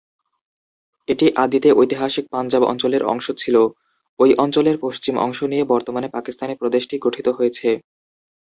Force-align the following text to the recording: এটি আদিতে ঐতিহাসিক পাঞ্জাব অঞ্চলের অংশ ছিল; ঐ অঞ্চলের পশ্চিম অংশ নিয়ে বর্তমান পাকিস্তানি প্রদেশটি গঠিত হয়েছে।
এটি 1.07 1.27
আদিতে 1.43 1.69
ঐতিহাসিক 1.73 2.25
পাঞ্জাব 2.33 2.63
অঞ্চলের 2.71 3.03
অংশ 3.05 3.27
ছিল; 3.37 3.55
ঐ 4.19 4.35
অঞ্চলের 4.43 4.77
পশ্চিম 4.85 5.15
অংশ 5.25 5.39
নিয়ে 5.51 5.63
বর্তমান 5.73 6.03
পাকিস্তানি 6.15 6.53
প্রদেশটি 6.61 6.95
গঠিত 7.05 7.27
হয়েছে। 7.37 7.69